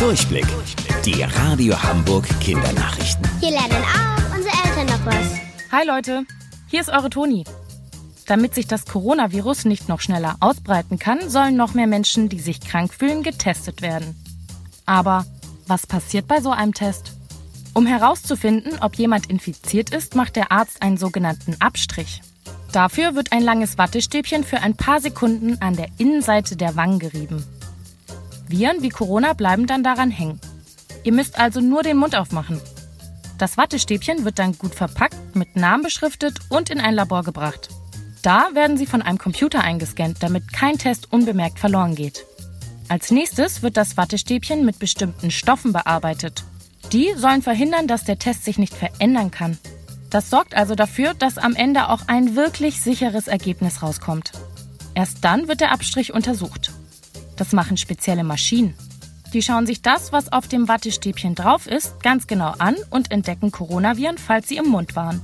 Durchblick. 0.00 0.46
Die 1.04 1.22
Radio 1.22 1.80
Hamburg 1.82 2.26
Kindernachrichten. 2.40 3.28
Hier 3.38 3.50
lernen 3.50 3.84
auch 3.84 4.34
unsere 4.34 4.54
Eltern 4.64 4.86
noch 4.86 5.04
was. 5.04 5.38
Hi 5.70 5.86
Leute, 5.86 6.24
hier 6.68 6.80
ist 6.80 6.88
eure 6.88 7.10
Toni. 7.10 7.44
Damit 8.26 8.54
sich 8.54 8.66
das 8.66 8.86
Coronavirus 8.86 9.66
nicht 9.66 9.90
noch 9.90 10.00
schneller 10.00 10.36
ausbreiten 10.40 10.98
kann, 10.98 11.28
sollen 11.28 11.54
noch 11.54 11.74
mehr 11.74 11.86
Menschen, 11.86 12.30
die 12.30 12.40
sich 12.40 12.62
krank 12.62 12.94
fühlen, 12.94 13.22
getestet 13.22 13.82
werden. 13.82 14.16
Aber 14.86 15.26
was 15.66 15.86
passiert 15.86 16.26
bei 16.26 16.40
so 16.40 16.50
einem 16.50 16.72
Test? 16.72 17.12
Um 17.74 17.84
herauszufinden, 17.84 18.78
ob 18.80 18.94
jemand 18.94 19.28
infiziert 19.28 19.90
ist, 19.90 20.14
macht 20.14 20.34
der 20.34 20.50
Arzt 20.50 20.80
einen 20.80 20.96
sogenannten 20.96 21.56
Abstrich. 21.60 22.22
Dafür 22.72 23.16
wird 23.16 23.32
ein 23.32 23.42
langes 23.42 23.76
Wattestäbchen 23.76 24.44
für 24.44 24.62
ein 24.62 24.76
paar 24.76 25.02
Sekunden 25.02 25.60
an 25.60 25.76
der 25.76 25.88
Innenseite 25.98 26.56
der 26.56 26.74
Wangen 26.74 27.00
gerieben. 27.00 27.44
Viren 28.50 28.82
wie 28.82 28.88
Corona 28.88 29.32
bleiben 29.32 29.66
dann 29.66 29.82
daran 29.82 30.10
hängen. 30.10 30.40
Ihr 31.04 31.12
müsst 31.12 31.38
also 31.38 31.60
nur 31.60 31.82
den 31.82 31.96
Mund 31.96 32.16
aufmachen. 32.16 32.60
Das 33.38 33.56
Wattestäbchen 33.56 34.24
wird 34.24 34.38
dann 34.38 34.58
gut 34.58 34.74
verpackt, 34.74 35.34
mit 35.34 35.56
Namen 35.56 35.82
beschriftet 35.82 36.38
und 36.50 36.68
in 36.68 36.80
ein 36.80 36.94
Labor 36.94 37.22
gebracht. 37.22 37.68
Da 38.22 38.50
werden 38.52 38.76
sie 38.76 38.86
von 38.86 39.00
einem 39.00 39.18
Computer 39.18 39.62
eingescannt, 39.62 40.18
damit 40.20 40.52
kein 40.52 40.76
Test 40.76 41.10
unbemerkt 41.12 41.58
verloren 41.58 41.94
geht. 41.94 42.26
Als 42.88 43.10
nächstes 43.10 43.62
wird 43.62 43.76
das 43.76 43.96
Wattestäbchen 43.96 44.64
mit 44.66 44.78
bestimmten 44.78 45.30
Stoffen 45.30 45.72
bearbeitet. 45.72 46.44
Die 46.92 47.14
sollen 47.16 47.40
verhindern, 47.40 47.86
dass 47.86 48.04
der 48.04 48.18
Test 48.18 48.44
sich 48.44 48.58
nicht 48.58 48.74
verändern 48.74 49.30
kann. 49.30 49.56
Das 50.10 50.28
sorgt 50.28 50.54
also 50.54 50.74
dafür, 50.74 51.14
dass 51.14 51.38
am 51.38 51.54
Ende 51.54 51.88
auch 51.88 52.08
ein 52.08 52.34
wirklich 52.34 52.82
sicheres 52.82 53.28
Ergebnis 53.28 53.82
rauskommt. 53.82 54.32
Erst 54.94 55.24
dann 55.24 55.46
wird 55.46 55.60
der 55.60 55.72
Abstrich 55.72 56.12
untersucht. 56.12 56.72
Das 57.40 57.52
machen 57.52 57.78
spezielle 57.78 58.22
Maschinen. 58.22 58.74
Die 59.32 59.40
schauen 59.40 59.64
sich 59.64 59.80
das, 59.80 60.12
was 60.12 60.30
auf 60.30 60.46
dem 60.46 60.68
Wattestäbchen 60.68 61.34
drauf 61.34 61.66
ist, 61.66 62.02
ganz 62.02 62.26
genau 62.26 62.50
an 62.58 62.76
und 62.90 63.10
entdecken 63.10 63.50
Coronaviren, 63.50 64.18
falls 64.18 64.46
sie 64.46 64.58
im 64.58 64.68
Mund 64.68 64.94
waren. 64.94 65.22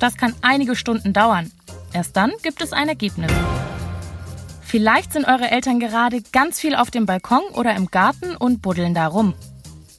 Das 0.00 0.16
kann 0.16 0.34
einige 0.42 0.74
Stunden 0.74 1.12
dauern. 1.12 1.52
Erst 1.92 2.16
dann 2.16 2.32
gibt 2.42 2.62
es 2.62 2.72
ein 2.72 2.88
Ergebnis. 2.88 3.30
Vielleicht 4.60 5.12
sind 5.12 5.24
eure 5.24 5.52
Eltern 5.52 5.78
gerade 5.78 6.20
ganz 6.32 6.58
viel 6.58 6.74
auf 6.74 6.90
dem 6.90 7.06
Balkon 7.06 7.44
oder 7.54 7.76
im 7.76 7.86
Garten 7.92 8.34
und 8.34 8.60
buddeln 8.60 8.92
da 8.92 9.06
rum. 9.06 9.32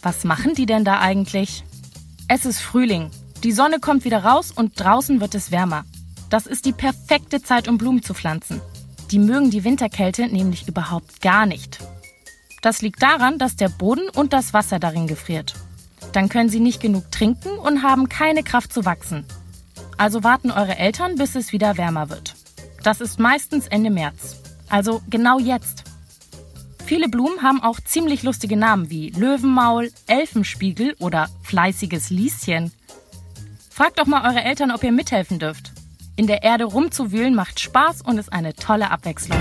Was 0.00 0.22
machen 0.22 0.54
die 0.54 0.66
denn 0.66 0.84
da 0.84 1.00
eigentlich? 1.00 1.64
Es 2.28 2.46
ist 2.46 2.60
Frühling. 2.60 3.10
Die 3.42 3.50
Sonne 3.50 3.80
kommt 3.80 4.04
wieder 4.04 4.22
raus 4.22 4.52
und 4.52 4.78
draußen 4.78 5.20
wird 5.20 5.34
es 5.34 5.50
wärmer. 5.50 5.84
Das 6.30 6.46
ist 6.46 6.66
die 6.66 6.72
perfekte 6.72 7.42
Zeit, 7.42 7.66
um 7.66 7.78
Blumen 7.78 8.04
zu 8.04 8.14
pflanzen. 8.14 8.60
Die 9.10 9.18
mögen 9.18 9.50
die 9.50 9.64
Winterkälte 9.64 10.26
nämlich 10.28 10.68
überhaupt 10.68 11.22
gar 11.22 11.46
nicht. 11.46 11.78
Das 12.60 12.82
liegt 12.82 13.02
daran, 13.02 13.38
dass 13.38 13.56
der 13.56 13.68
Boden 13.68 14.08
und 14.10 14.32
das 14.32 14.52
Wasser 14.52 14.78
darin 14.78 15.06
gefriert. 15.06 15.54
Dann 16.12 16.28
können 16.28 16.48
sie 16.48 16.60
nicht 16.60 16.80
genug 16.80 17.10
trinken 17.10 17.50
und 17.50 17.82
haben 17.82 18.08
keine 18.08 18.42
Kraft 18.42 18.72
zu 18.72 18.84
wachsen. 18.84 19.24
Also 19.96 20.24
warten 20.24 20.50
eure 20.50 20.76
Eltern, 20.76 21.16
bis 21.16 21.34
es 21.34 21.52
wieder 21.52 21.76
wärmer 21.76 22.10
wird. 22.10 22.34
Das 22.82 23.00
ist 23.00 23.18
meistens 23.18 23.66
Ende 23.66 23.90
März. 23.90 24.36
Also 24.68 25.02
genau 25.08 25.38
jetzt. 25.38 25.84
Viele 26.84 27.08
Blumen 27.08 27.42
haben 27.42 27.62
auch 27.62 27.80
ziemlich 27.80 28.22
lustige 28.22 28.56
Namen 28.56 28.90
wie 28.90 29.10
Löwenmaul, 29.10 29.90
Elfenspiegel 30.06 30.94
oder 30.98 31.28
fleißiges 31.42 32.10
Lieschen. 32.10 32.72
Fragt 33.70 33.98
doch 33.98 34.06
mal 34.06 34.28
eure 34.28 34.42
Eltern, 34.42 34.70
ob 34.70 34.82
ihr 34.82 34.92
mithelfen 34.92 35.38
dürft. 35.38 35.67
In 36.18 36.26
der 36.26 36.42
Erde 36.42 36.64
rumzuwühlen 36.64 37.32
macht 37.32 37.60
Spaß 37.60 38.02
und 38.02 38.18
ist 38.18 38.32
eine 38.32 38.52
tolle 38.52 38.90
Abwechslung. 38.90 39.38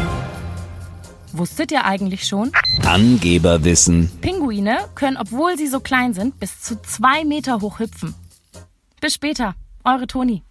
Wusstet 1.33 1.72
ihr 1.72 1.86
eigentlich 1.86 2.28
schon? 2.28 2.52
Angeberwissen. 2.86 4.11
Pinguine 4.22 4.78
können, 4.94 5.17
obwohl 5.17 5.58
sie 5.58 5.66
so 5.66 5.80
klein 5.80 6.14
sind, 6.14 6.39
bis 6.39 6.61
zu 6.61 6.80
zwei 6.83 7.25
Meter 7.25 7.61
hoch 7.61 7.80
hüpfen. 7.80 8.14
Bis 9.02 9.16
später, 9.16 9.55
eure 9.83 10.05
Toni. 10.05 10.44